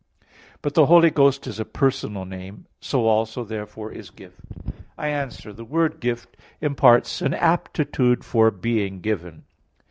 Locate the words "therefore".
3.43-3.91